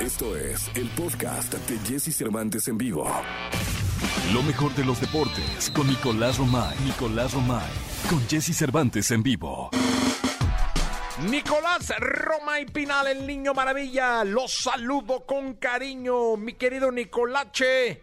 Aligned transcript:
Esto 0.00 0.34
es 0.34 0.70
el 0.76 0.88
podcast 0.96 1.52
de 1.52 1.78
Jesse 1.86 2.16
Cervantes 2.16 2.66
en 2.68 2.78
vivo. 2.78 3.06
Lo 4.32 4.42
mejor 4.42 4.74
de 4.74 4.82
los 4.82 4.98
deportes 4.98 5.70
con 5.76 5.86
Nicolás 5.88 6.38
Romay. 6.38 6.74
Nicolás 6.86 7.34
Romay. 7.34 7.70
Con 8.08 8.26
Jesse 8.26 8.56
Cervantes 8.56 9.10
en 9.10 9.22
vivo. 9.22 9.68
Nicolás 11.28 11.92
Romay 11.98 12.64
Pinal, 12.64 13.08
el 13.08 13.26
niño 13.26 13.52
maravilla. 13.52 14.24
Los 14.24 14.54
saludo 14.54 15.26
con 15.26 15.56
cariño, 15.56 16.38
mi 16.38 16.54
querido 16.54 16.90
Nicolache. 16.90 18.02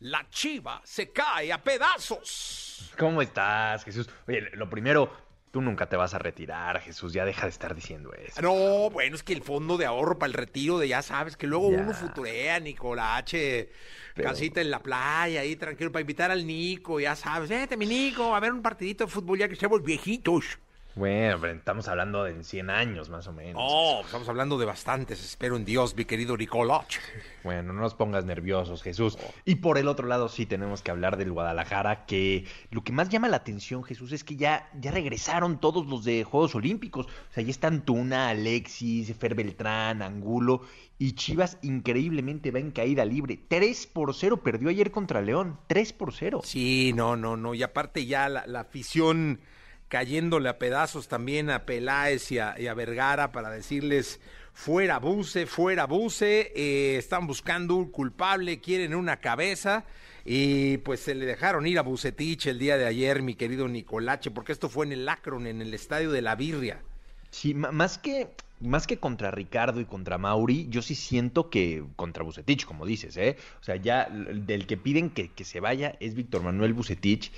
La 0.00 0.28
chiva 0.28 0.82
se 0.84 1.12
cae 1.12 1.52
a 1.52 1.62
pedazos. 1.62 2.92
¿Cómo 2.98 3.22
estás, 3.22 3.84
Jesús? 3.84 4.08
Oye, 4.26 4.50
lo 4.54 4.68
primero, 4.68 5.12
tú 5.50 5.60
nunca 5.62 5.88
te 5.88 5.96
vas 5.96 6.12
a 6.14 6.18
retirar, 6.18 6.80
Jesús. 6.80 7.12
Ya 7.12 7.24
deja 7.24 7.42
de 7.42 7.50
estar 7.50 7.74
diciendo 7.74 8.12
eso. 8.12 8.42
No, 8.42 8.90
bueno, 8.90 9.16
es 9.16 9.22
que 9.22 9.32
el 9.32 9.42
fondo 9.42 9.76
de 9.78 9.86
ahorro 9.86 10.18
para 10.18 10.28
el 10.28 10.34
retiro 10.34 10.78
de 10.78 10.88
ya 10.88 11.02
sabes 11.02 11.36
que 11.36 11.46
luego 11.46 11.70
Ya. 11.72 11.78
uno 11.80 11.94
futurea, 11.94 12.60
Nicolache. 12.60 13.70
Pero- 14.14 14.28
Casita 14.30 14.60
en 14.60 14.70
la 14.70 14.82
playa, 14.82 15.40
ahí 15.42 15.56
tranquilo, 15.56 15.92
para 15.92 16.00
invitar 16.00 16.30
al 16.30 16.46
Nico, 16.46 17.00
ya 17.00 17.14
sabes. 17.16 17.48
Vete, 17.50 17.76
mi 17.76 17.86
Nico, 17.86 18.34
a 18.34 18.40
ver 18.40 18.52
un 18.52 18.62
partidito 18.62 19.04
de 19.04 19.10
fútbol 19.10 19.38
ya 19.38 19.48
que 19.48 19.54
estemos 19.54 19.82
viejitos. 19.82 20.58
Bueno, 20.96 21.36
pero 21.38 21.52
estamos 21.52 21.88
hablando 21.88 22.24
de 22.24 22.30
en 22.30 22.42
100 22.42 22.70
años, 22.70 23.10
más 23.10 23.26
o 23.26 23.32
menos. 23.34 23.62
No, 23.62 24.00
estamos 24.00 24.26
hablando 24.30 24.56
de 24.56 24.64
bastantes, 24.64 25.22
espero 25.22 25.56
en 25.56 25.66
Dios, 25.66 25.94
mi 25.94 26.06
querido 26.06 26.38
Nicolache. 26.38 27.00
Bueno, 27.44 27.74
no 27.74 27.82
nos 27.82 27.92
pongas 27.92 28.24
nerviosos, 28.24 28.82
Jesús. 28.82 29.18
Y 29.44 29.56
por 29.56 29.76
el 29.76 29.88
otro 29.88 30.06
lado, 30.06 30.30
sí 30.30 30.46
tenemos 30.46 30.80
que 30.80 30.90
hablar 30.90 31.18
del 31.18 31.32
Guadalajara, 31.32 32.06
que 32.06 32.46
lo 32.70 32.82
que 32.82 32.92
más 32.92 33.10
llama 33.10 33.28
la 33.28 33.36
atención, 33.36 33.84
Jesús, 33.84 34.12
es 34.12 34.24
que 34.24 34.36
ya, 34.36 34.70
ya 34.80 34.90
regresaron 34.90 35.60
todos 35.60 35.86
los 35.86 36.02
de 36.02 36.24
Juegos 36.24 36.54
Olímpicos. 36.54 37.04
O 37.04 37.34
sea, 37.34 37.44
ya 37.44 37.50
están 37.50 37.84
Tuna, 37.84 38.30
Alexis, 38.30 39.14
Fer 39.14 39.34
Beltrán, 39.34 40.00
Angulo. 40.00 40.62
Y 40.98 41.12
Chivas 41.12 41.58
increíblemente 41.60 42.50
va 42.50 42.58
en 42.58 42.70
caída 42.70 43.04
libre. 43.04 43.38
3 43.48 43.86
por 43.88 44.14
0 44.14 44.42
perdió 44.42 44.70
ayer 44.70 44.90
contra 44.90 45.20
León. 45.20 45.58
3 45.66 45.92
por 45.92 46.14
0. 46.14 46.40
Sí, 46.42 46.94
no, 46.96 47.16
no, 47.16 47.36
no. 47.36 47.52
Y 47.52 47.62
aparte 47.62 48.06
ya 48.06 48.30
la, 48.30 48.46
la 48.46 48.60
afición 48.60 49.40
cayéndole 49.88 50.48
a 50.48 50.58
pedazos 50.58 51.08
también 51.08 51.50
a 51.50 51.64
Peláez 51.64 52.30
y 52.32 52.38
a, 52.38 52.74
Vergara 52.74 53.32
para 53.32 53.50
decirles 53.50 54.20
fuera 54.52 54.98
Buse, 54.98 55.46
fuera 55.46 55.86
Buse. 55.86 56.52
eh, 56.54 56.96
están 56.96 57.26
buscando 57.26 57.76
un 57.76 57.90
culpable, 57.90 58.60
quieren 58.60 58.94
una 58.94 59.18
cabeza. 59.18 59.84
Y 60.28 60.78
pues 60.78 61.00
se 61.00 61.14
le 61.14 61.24
dejaron 61.24 61.68
ir 61.68 61.78
a 61.78 61.82
Bucetich 61.82 62.46
el 62.46 62.58
día 62.58 62.76
de 62.76 62.84
ayer, 62.84 63.22
mi 63.22 63.36
querido 63.36 63.68
Nicolache, 63.68 64.32
porque 64.32 64.50
esto 64.50 64.68
fue 64.68 64.84
en 64.84 64.92
el 64.92 65.08
Akron, 65.08 65.46
en 65.46 65.62
el 65.62 65.72
estadio 65.72 66.10
de 66.10 66.20
la 66.20 66.34
Birria. 66.34 66.82
Sí, 67.30 67.54
más 67.54 67.98
que, 67.98 68.30
más 68.58 68.88
que 68.88 68.98
contra 68.98 69.30
Ricardo 69.30 69.80
y 69.80 69.84
contra 69.84 70.18
Mauri, 70.18 70.66
yo 70.68 70.82
sí 70.82 70.96
siento 70.96 71.48
que 71.48 71.84
contra 71.94 72.24
Bucetich, 72.24 72.64
como 72.64 72.86
dices, 72.86 73.16
¿eh? 73.16 73.36
O 73.60 73.62
sea, 73.62 73.76
ya 73.76 74.08
del 74.10 74.66
que 74.66 74.76
piden 74.76 75.10
que, 75.10 75.30
que 75.30 75.44
se 75.44 75.60
vaya 75.60 75.94
es 76.00 76.14
Víctor 76.14 76.42
Manuel 76.42 76.72
Bucetich, 76.72 77.30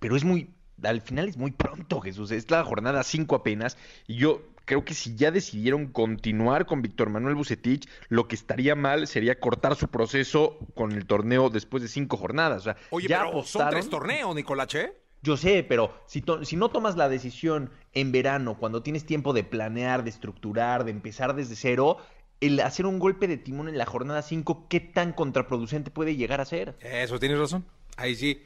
pero 0.00 0.16
es 0.16 0.24
muy, 0.24 0.48
al 0.82 1.00
final 1.00 1.28
es 1.28 1.36
muy 1.36 1.50
pronto, 1.52 2.00
Jesús, 2.00 2.30
es 2.30 2.50
la 2.50 2.64
jornada 2.64 3.02
5 3.02 3.36
apenas, 3.36 3.76
y 4.06 4.16
yo 4.16 4.42
creo 4.64 4.84
que 4.84 4.94
si 4.94 5.14
ya 5.14 5.30
decidieron 5.30 5.88
continuar 5.88 6.64
con 6.66 6.80
Víctor 6.82 7.10
Manuel 7.10 7.34
Bucetich, 7.34 7.86
lo 8.08 8.28
que 8.28 8.34
estaría 8.34 8.74
mal 8.74 9.06
sería 9.06 9.38
cortar 9.38 9.76
su 9.76 9.88
proceso 9.88 10.58
con 10.74 10.92
el 10.92 11.06
torneo 11.06 11.50
después 11.50 11.82
de 11.82 11.88
cinco 11.88 12.16
jornadas. 12.16 12.62
O 12.62 12.64
sea, 12.64 12.76
Oye, 12.90 13.08
ya 13.08 13.24
pero 13.24 13.42
son 13.44 13.68
tres 13.70 13.90
torneos, 13.90 14.34
Nicolache. 14.34 14.92
yo 15.22 15.36
sé, 15.36 15.64
pero 15.68 15.94
si, 16.06 16.22
to- 16.22 16.44
si 16.46 16.56
no 16.56 16.70
tomas 16.70 16.96
la 16.96 17.10
decisión 17.10 17.70
en 17.92 18.10
verano, 18.10 18.56
cuando 18.58 18.82
tienes 18.82 19.04
tiempo 19.04 19.34
de 19.34 19.44
planear, 19.44 20.02
de 20.02 20.10
estructurar, 20.10 20.84
de 20.84 20.92
empezar 20.92 21.34
desde 21.34 21.56
cero, 21.56 21.98
el 22.40 22.58
hacer 22.60 22.86
un 22.86 22.98
golpe 22.98 23.28
de 23.28 23.36
timón 23.36 23.68
en 23.68 23.76
la 23.78 23.84
jornada 23.86 24.22
5, 24.22 24.66
¿qué 24.70 24.80
tan 24.80 25.12
contraproducente 25.12 25.90
puede 25.90 26.16
llegar 26.16 26.40
a 26.40 26.44
ser? 26.46 26.74
Eso 26.80 27.18
tienes 27.18 27.38
razón. 27.38 27.66
Ahí 27.96 28.16
sí. 28.16 28.42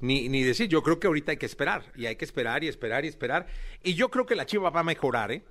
Ni, 0.00 0.28
ni 0.28 0.42
decir, 0.42 0.68
yo 0.68 0.82
creo 0.82 1.00
que 1.00 1.06
ahorita 1.06 1.32
hay 1.32 1.38
que 1.38 1.46
esperar. 1.46 1.84
Y 1.96 2.06
hay 2.06 2.16
que 2.16 2.24
esperar 2.24 2.62
y 2.64 2.68
esperar 2.68 3.04
y 3.04 3.08
esperar. 3.08 3.46
Y 3.82 3.94
yo 3.94 4.10
creo 4.10 4.26
que 4.26 4.36
la 4.36 4.46
Chiva 4.46 4.70
va 4.70 4.80
a 4.80 4.84
mejorar, 4.84 5.32
¿eh? 5.32 5.42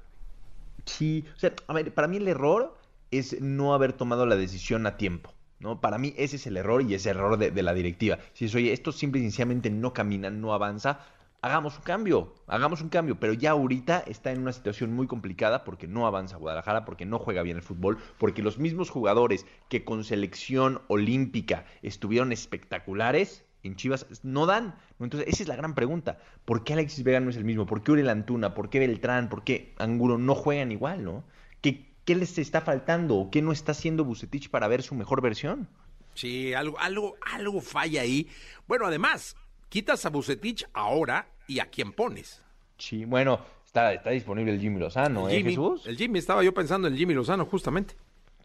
Sí, 0.85 1.25
o 1.35 1.39
sea, 1.39 1.53
a 1.67 1.73
ver, 1.73 1.93
para 1.93 2.07
mí 2.07 2.17
el 2.17 2.27
error 2.27 2.77
es 3.11 3.41
no 3.41 3.73
haber 3.73 3.93
tomado 3.93 4.25
la 4.25 4.35
decisión 4.35 4.85
a 4.85 4.97
tiempo. 4.97 5.33
¿no? 5.59 5.81
Para 5.81 5.97
mí 5.97 6.13
ese 6.17 6.35
es 6.35 6.47
el 6.47 6.57
error 6.57 6.81
y 6.81 6.93
es 6.93 7.05
el 7.05 7.17
error 7.17 7.37
de, 7.37 7.51
de 7.51 7.63
la 7.63 7.73
directiva. 7.73 8.19
Si 8.33 8.45
es, 8.45 8.55
oye, 8.55 8.73
esto 8.73 8.91
simple 8.91 9.19
y 9.19 9.23
sencillamente 9.23 9.69
no 9.69 9.93
camina, 9.93 10.29
no 10.29 10.53
avanza, 10.53 10.99
hagamos 11.41 11.77
un 11.77 11.83
cambio, 11.83 12.33
hagamos 12.47 12.81
un 12.81 12.89
cambio. 12.89 13.19
Pero 13.19 13.33
ya 13.33 13.51
ahorita 13.51 14.03
está 14.07 14.31
en 14.31 14.41
una 14.41 14.53
situación 14.53 14.93
muy 14.93 15.07
complicada 15.07 15.63
porque 15.63 15.87
no 15.87 16.05
avanza 16.05 16.37
Guadalajara, 16.37 16.85
porque 16.85 17.05
no 17.05 17.19
juega 17.19 17.41
bien 17.41 17.57
el 17.57 17.63
fútbol, 17.63 17.97
porque 18.17 18.43
los 18.43 18.59
mismos 18.59 18.89
jugadores 18.89 19.45
que 19.69 19.83
con 19.83 20.03
selección 20.03 20.81
olímpica 20.87 21.65
estuvieron 21.81 22.31
espectaculares, 22.31 23.45
en 23.63 23.75
Chivas 23.75 24.05
no 24.23 24.45
dan. 24.45 24.75
Entonces, 24.99 25.27
esa 25.29 25.43
es 25.43 25.49
la 25.49 25.55
gran 25.55 25.75
pregunta. 25.75 26.19
¿Por 26.45 26.63
qué 26.63 26.73
Alexis 26.73 27.03
Vega 27.03 27.19
no 27.19 27.29
es 27.29 27.37
el 27.37 27.45
mismo? 27.45 27.65
¿Por 27.65 27.83
qué 27.83 27.91
Uriel 27.91 28.09
Antuna? 28.09 28.53
¿Por 28.53 28.69
qué 28.69 28.79
Beltrán? 28.79 29.29
¿Por 29.29 29.43
qué 29.43 29.73
Angulo 29.77 30.17
no 30.17 30.35
juegan 30.35 30.71
igual, 30.71 31.03
no? 31.03 31.23
¿Qué, 31.61 31.93
qué 32.05 32.15
les 32.15 32.37
está 32.37 32.61
faltando? 32.61 33.15
¿O 33.15 33.31
qué 33.31 33.41
no 33.41 33.51
está 33.51 33.71
haciendo 33.73 34.05
Bucetich 34.05 34.49
para 34.49 34.67
ver 34.67 34.83
su 34.83 34.95
mejor 34.95 35.21
versión? 35.21 35.67
Sí, 36.13 36.53
algo, 36.53 36.79
algo, 36.79 37.15
algo 37.21 37.61
falla 37.61 38.01
ahí. 38.01 38.27
Bueno, 38.67 38.85
además, 38.87 39.35
quitas 39.69 40.05
a 40.05 40.09
Bucetich 40.09 40.65
ahora 40.73 41.27
y 41.47 41.59
a 41.59 41.67
quién 41.67 41.93
pones. 41.93 42.41
Sí, 42.77 43.05
bueno, 43.05 43.39
está, 43.65 43.93
está 43.93 44.11
disponible 44.11 44.53
el 44.53 44.59
Jimmy 44.59 44.79
Lozano, 44.79 45.27
el 45.27 45.35
¿eh, 45.35 45.37
Jimmy. 45.37 45.49
Jesús? 45.51 45.85
El 45.85 45.97
Jimmy, 45.97 46.19
estaba 46.19 46.43
yo 46.43 46.53
pensando 46.53 46.87
en 46.87 46.93
el 46.93 46.99
Jimmy 46.99 47.13
Lozano, 47.13 47.45
justamente. 47.45 47.95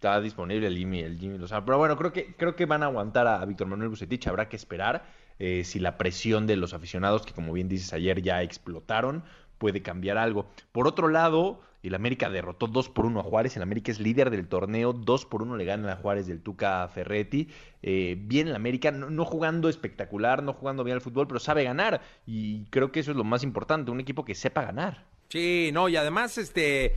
Está 0.03 0.21
disponible 0.21 0.67
el 0.67 0.77
Jimmy, 0.77 0.99
el 0.99 1.17
Jimmy 1.17 1.39
Lozano. 1.39 1.65
Pero 1.65 1.79
bueno, 1.79 1.97
creo 1.97 2.13
que, 2.13 2.35
creo 2.35 2.57
que 2.57 2.67
van 2.67 2.83
a 2.83 2.87
aguantar 2.87 3.29
a, 3.29 3.45
Víctor 3.45 3.69
Manuel 3.69 3.89
Bucetich. 3.89 4.27
Habrá 4.27 4.49
que 4.49 4.57
esperar 4.57 5.05
eh, 5.39 5.63
si 5.63 5.79
la 5.79 5.97
presión 5.97 6.49
de 6.49 6.57
los 6.57 6.75
aficionados, 6.75 7.25
que 7.25 7.33
como 7.33 7.53
bien 7.53 7.69
dices 7.69 7.93
ayer 7.93 8.21
ya 8.21 8.43
explotaron, 8.43 9.23
puede 9.59 9.81
cambiar 9.81 10.19
algo. 10.19 10.51
Por 10.73 10.89
otro 10.89 11.07
lado, 11.07 11.61
el 11.85 11.95
América 11.95 12.31
derrotó 12.31 12.67
2 12.67 12.89
por 12.89 13.07
1 13.07 13.21
a 13.21 13.23
Juárez. 13.23 13.57
El 13.57 13.63
América 13.63 13.93
es 13.93 14.01
líder 14.01 14.31
del 14.31 14.49
torneo. 14.49 14.93
2 14.93 15.27
por 15.27 15.43
1 15.43 15.57
le 15.57 15.65
gana 15.65 15.93
a 15.93 15.97
Juárez 15.97 16.27
del 16.27 16.43
Tuca 16.43 16.89
Ferretti. 16.89 17.49
Eh, 17.81 18.17
bien 18.19 18.49
el 18.49 18.57
América, 18.57 18.91
no, 18.91 19.09
no 19.09 19.25
jugando 19.25 19.69
espectacular, 19.69 20.43
no 20.43 20.53
jugando 20.53 20.83
bien 20.83 20.97
al 20.97 21.01
fútbol, 21.01 21.29
pero 21.29 21.39
sabe 21.39 21.63
ganar. 21.63 22.01
Y 22.27 22.65
creo 22.71 22.91
que 22.91 22.99
eso 22.99 23.13
es 23.13 23.17
lo 23.17 23.23
más 23.23 23.45
importante, 23.45 23.93
un 23.93 24.01
equipo 24.01 24.25
que 24.25 24.34
sepa 24.34 24.65
ganar. 24.65 25.05
Sí, 25.29 25.71
no, 25.73 25.89
y 25.89 25.95
además, 25.95 26.39
este, 26.39 26.97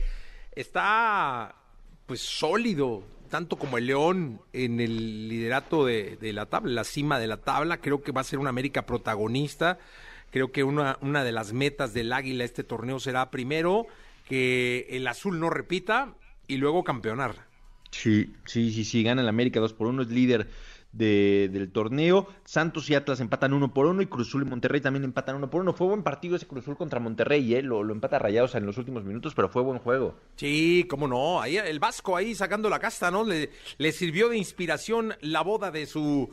está, 0.56 1.54
pues, 2.06 2.20
sólido, 2.20 3.02
tanto 3.28 3.56
como 3.56 3.78
el 3.78 3.86
León 3.86 4.40
en 4.52 4.80
el 4.80 5.28
liderato 5.28 5.84
de, 5.84 6.18
la 6.32 6.46
tabla, 6.46 6.72
la 6.72 6.84
cima 6.84 7.18
de 7.18 7.26
la 7.26 7.38
tabla. 7.38 7.80
Creo 7.80 8.02
que 8.02 8.12
va 8.12 8.20
a 8.20 8.24
ser 8.24 8.38
una 8.38 8.50
América 8.50 8.86
protagonista. 8.86 9.78
Creo 10.30 10.52
que 10.52 10.64
una, 10.64 10.98
una 11.00 11.24
de 11.24 11.32
las 11.32 11.52
metas 11.52 11.94
del 11.94 12.12
Águila 12.12 12.44
este 12.44 12.64
torneo 12.64 13.00
será 13.00 13.30
primero 13.30 13.86
que 14.28 14.86
el 14.90 15.06
azul 15.06 15.38
no 15.38 15.50
repita 15.50 16.14
y 16.48 16.56
luego 16.56 16.84
campeonar. 16.84 17.45
Sí, 17.90 18.32
sí, 18.44 18.72
sí, 18.72 18.84
sí, 18.84 19.02
gana 19.02 19.22
el 19.22 19.28
América 19.28 19.60
2 19.60 19.72
por 19.72 19.86
1, 19.86 20.02
es 20.02 20.08
líder 20.08 20.48
de- 20.92 21.48
del 21.52 21.70
torneo. 21.70 22.26
Santos 22.44 22.88
y 22.90 22.94
Atlas 22.94 23.20
empatan 23.20 23.52
1 23.52 23.72
por 23.74 23.86
1 23.86 24.02
y 24.02 24.06
Cruzul 24.06 24.42
y 24.42 24.44
Monterrey 24.46 24.80
también 24.80 25.04
empatan 25.04 25.36
1 25.36 25.50
por 25.50 25.60
1. 25.62 25.72
Fue 25.72 25.86
buen 25.86 26.02
partido 26.02 26.36
ese 26.36 26.46
Cruzul 26.46 26.76
contra 26.76 27.00
Monterrey, 27.00 27.54
¿eh? 27.54 27.62
lo, 27.62 27.80
empata 27.90 28.18
rayados 28.18 28.54
en 28.54 28.66
los 28.66 28.78
últimos 28.78 29.04
minutos, 29.04 29.34
pero 29.34 29.48
fue 29.48 29.62
buen 29.62 29.78
juego. 29.78 30.16
Sí, 30.36 30.86
cómo 30.88 31.06
no. 31.08 31.40
Ahí 31.40 31.56
el 31.58 31.78
Vasco 31.78 32.16
ahí 32.16 32.34
sacando 32.34 32.68
la 32.70 32.78
casta, 32.78 33.10
¿no? 33.10 33.24
Le, 33.24 33.50
le 33.78 33.92
sirvió 33.92 34.28
de 34.28 34.38
inspiración 34.38 35.14
la 35.20 35.42
boda 35.42 35.70
de 35.70 35.86
su 35.86 36.30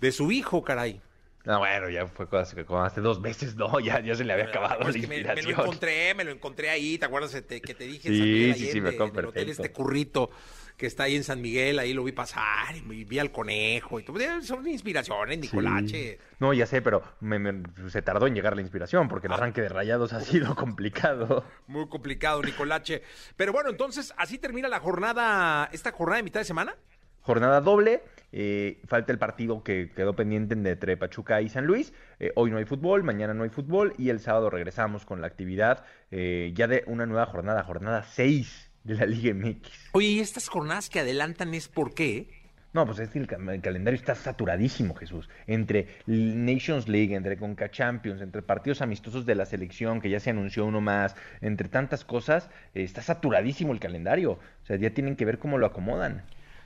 de 0.00 0.12
su 0.12 0.32
hijo, 0.32 0.62
caray. 0.62 1.00
No, 1.44 1.58
bueno, 1.58 1.88
ya 1.90 2.06
fue 2.06 2.26
como 2.66 2.84
hace 2.84 3.00
dos 3.00 3.20
meses, 3.20 3.56
no, 3.56 3.80
ya, 3.80 4.00
ya 4.00 4.14
se 4.14 4.24
le 4.24 4.32
había 4.32 4.46
acabado 4.46 4.80
Pues 4.82 4.94
la 4.94 5.00
que 5.00 5.06
me, 5.08 5.14
me 5.16 5.20
inspiración. 5.22 5.56
lo 5.56 5.62
encontré, 5.64 6.14
me 6.14 6.24
lo 6.24 6.30
encontré 6.30 6.70
ahí, 6.70 6.98
¿te 6.98 7.06
acuerdas 7.06 7.32
que 7.32 7.42
te, 7.42 7.60
que 7.60 7.74
te 7.74 7.84
dije 7.84 8.08
en 8.08 8.14
Sí, 8.14 8.20
San 8.20 8.28
Miguel 8.28 8.54
sí, 8.54 8.66
sí, 8.72 8.80
me 8.80 8.88
acuerdo 8.90 9.12
en 9.14 9.18
el 9.18 9.26
hotel 9.26 9.46
perfecto. 9.46 9.62
este 9.62 9.72
currito 9.74 10.30
que 10.76 10.86
está 10.86 11.04
ahí 11.04 11.16
en 11.16 11.22
San 11.22 11.40
Miguel, 11.40 11.78
ahí 11.78 11.92
lo 11.92 12.02
vi 12.02 12.12
pasar, 12.12 12.74
y 12.76 13.04
vi 13.04 13.18
al 13.18 13.30
conejo 13.30 14.00
y 14.00 14.04
todo. 14.04 14.18
Son 14.42 14.66
inspiraciones, 14.66 15.38
Nicolache. 15.38 16.18
No, 16.40 16.52
ya 16.54 16.66
sé, 16.66 16.80
pero 16.82 17.02
me- 17.20 17.38
me- 17.38 17.62
se 17.90 18.02
tardó 18.02 18.26
en 18.26 18.34
llegar 18.34 18.56
la 18.56 18.62
inspiración 18.62 19.06
porque 19.06 19.26
el 19.26 19.32
arranque 19.34 19.60
de 19.60 19.68
rayados 19.68 20.12
ha 20.12 20.20
sido 20.20 20.54
complicado. 20.56 21.44
Muy 21.66 21.88
complicado, 21.88 22.42
Nicolache. 22.42 23.02
Pero 23.36 23.52
bueno, 23.52 23.70
entonces, 23.70 24.12
así 24.16 24.38
termina 24.38 24.68
la 24.68 24.80
jornada, 24.80 25.68
esta 25.72 25.92
jornada 25.92 26.16
de 26.16 26.22
mitad 26.24 26.40
de 26.40 26.44
semana. 26.44 26.74
Jornada 27.20 27.60
doble, 27.60 28.02
eh, 28.32 28.80
falta 28.86 29.12
el 29.12 29.18
partido 29.18 29.62
que 29.62 29.90
quedó 29.94 30.16
pendiente 30.16 30.54
entre 30.54 30.96
Pachuca 30.96 31.40
y 31.40 31.48
San 31.48 31.66
Luis. 31.66 31.92
Eh, 32.18 32.32
hoy 32.34 32.50
no 32.50 32.58
hay 32.58 32.64
fútbol, 32.64 33.02
mañana 33.02 33.34
no 33.34 33.44
hay 33.44 33.50
fútbol 33.50 33.92
y 33.98 34.08
el 34.08 34.20
sábado 34.20 34.50
regresamos 34.50 35.04
con 35.04 35.20
la 35.20 35.26
actividad 35.26 35.84
eh, 36.10 36.52
ya 36.54 36.66
de 36.66 36.84
una 36.86 37.06
nueva 37.06 37.26
jornada, 37.26 37.62
jornada 37.62 38.02
6 38.02 38.70
de 38.84 38.94
la 38.94 39.06
Liga 39.06 39.34
MX. 39.34 39.90
Oye, 39.92 40.08
¿y 40.08 40.20
estas 40.20 40.48
jornadas 40.48 40.88
que 40.88 41.00
adelantan 41.00 41.54
es 41.54 41.68
por 41.68 41.94
qué? 41.94 42.42
No, 42.72 42.86
pues 42.86 43.00
es 43.00 43.10
que 43.10 43.18
el, 43.18 43.28
el 43.50 43.60
calendario 43.60 44.00
está 44.00 44.14
saturadísimo, 44.14 44.94
Jesús. 44.94 45.28
Entre 45.46 45.88
Nations 46.06 46.88
League, 46.88 47.14
entre 47.14 47.36
Conca 47.36 47.70
Champions, 47.70 48.22
entre 48.22 48.40
partidos 48.40 48.80
amistosos 48.80 49.26
de 49.26 49.34
la 49.34 49.44
selección, 49.44 50.00
que 50.00 50.08
ya 50.08 50.20
se 50.20 50.30
anunció 50.30 50.64
uno 50.64 50.80
más, 50.80 51.14
entre 51.42 51.68
tantas 51.68 52.02
cosas, 52.06 52.48
eh, 52.74 52.82
está 52.82 53.02
saturadísimo 53.02 53.74
el 53.74 53.80
calendario. 53.80 54.32
O 54.32 54.66
sea, 54.66 54.76
ya 54.76 54.88
tienen 54.88 55.16
que 55.16 55.26
ver 55.26 55.38
cómo 55.38 55.58
lo 55.58 55.66
acomodan. 55.66 56.22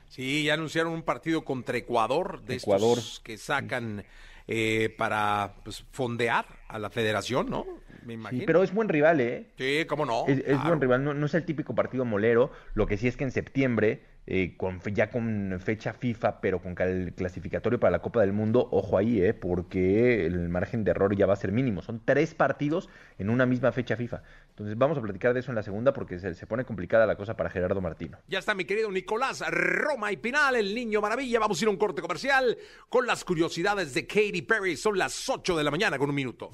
Sí, 0.08 0.44
ya 0.44 0.54
anunciaron 0.54 0.92
un 0.92 1.02
partido 1.02 1.44
contra 1.44 1.76
Ecuador, 1.76 2.42
de 2.42 2.56
Ecuador. 2.56 2.98
estos 2.98 3.20
que 3.20 3.38
sacan 3.38 4.04
eh, 4.46 4.94
para 4.96 5.56
pues, 5.64 5.84
fondear 5.90 6.46
a 6.68 6.78
la 6.78 6.90
federación, 6.90 7.50
¿no? 7.50 7.66
Me 8.04 8.14
imagino. 8.14 8.40
Sí, 8.40 8.46
pero 8.46 8.62
es 8.62 8.72
buen 8.72 8.88
rival, 8.88 9.20
¿eh? 9.20 9.46
Sí, 9.58 9.84
cómo 9.86 10.06
no. 10.06 10.24
Es, 10.28 10.38
es 10.38 10.44
claro. 10.44 10.68
buen 10.68 10.80
rival, 10.80 11.04
no, 11.04 11.14
no 11.14 11.26
es 11.26 11.34
el 11.34 11.44
típico 11.44 11.74
partido 11.74 12.04
molero. 12.04 12.52
Lo 12.74 12.86
que 12.86 12.96
sí 12.96 13.08
es 13.08 13.16
que 13.16 13.24
en 13.24 13.32
septiembre, 13.32 14.02
eh, 14.26 14.54
con, 14.56 14.80
ya 14.92 15.10
con 15.10 15.58
fecha 15.64 15.92
FIFA, 15.92 16.40
pero 16.40 16.60
con 16.60 16.74
cal- 16.74 17.12
clasificatorio 17.16 17.78
para 17.78 17.92
la 17.92 17.98
Copa 18.00 18.20
del 18.20 18.32
Mundo, 18.32 18.68
ojo 18.72 18.98
ahí, 18.98 19.20
¿eh? 19.22 19.34
porque 19.34 20.26
el 20.26 20.48
margen 20.48 20.82
de 20.84 20.90
error 20.90 21.14
ya 21.16 21.26
va 21.26 21.34
a 21.34 21.36
ser 21.36 21.52
mínimo. 21.52 21.80
Son 21.82 22.02
tres 22.04 22.34
partidos 22.34 22.88
en 23.18 23.30
una 23.30 23.46
misma 23.46 23.70
fecha 23.72 23.96
FIFA. 23.96 24.22
Entonces 24.50 24.76
vamos 24.76 24.98
a 24.98 25.02
platicar 25.02 25.32
de 25.34 25.40
eso 25.40 25.50
en 25.50 25.54
la 25.54 25.62
segunda 25.62 25.92
porque 25.92 26.18
se, 26.18 26.34
se 26.34 26.46
pone 26.46 26.64
complicada 26.64 27.06
la 27.06 27.14
cosa 27.16 27.36
para 27.36 27.50
Gerardo 27.50 27.80
Martino. 27.80 28.18
Ya 28.26 28.38
está 28.38 28.54
mi 28.54 28.64
querido 28.64 28.90
Nicolás 28.90 29.44
Roma 29.48 30.10
y 30.12 30.16
Pinal, 30.16 30.56
el 30.56 30.74
niño 30.74 31.00
maravilla. 31.00 31.38
Vamos 31.38 31.60
a 31.60 31.64
ir 31.64 31.68
a 31.68 31.70
un 31.70 31.76
corte 31.76 32.02
comercial 32.02 32.56
con 32.88 33.06
las 33.06 33.24
curiosidades 33.24 33.94
de 33.94 34.06
Katy 34.06 34.42
Perry. 34.42 34.76
Son 34.76 34.98
las 34.98 35.28
8 35.28 35.56
de 35.56 35.62
la 35.64 35.70
mañana 35.70 35.98
con 35.98 36.08
un 36.08 36.16
minuto. 36.16 36.50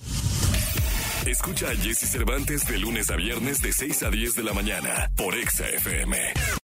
Escucha 1.27 1.69
a 1.71 1.75
Jesse 1.77 2.11
Cervantes 2.11 2.67
de 2.67 2.79
lunes 2.79 3.09
a 3.11 3.17
viernes 3.17 3.63
de 3.63 3.73
6 3.73 4.03
a 4.03 4.11
10 4.11 4.35
de 4.35 4.43
la 4.43 4.53
mañana 4.53 5.09
por 5.17 5.35
Exa 5.37 5.69
FM. 5.69 6.19